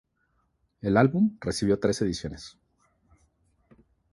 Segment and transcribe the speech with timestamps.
[0.81, 2.57] El álbum recibió tres ediciones.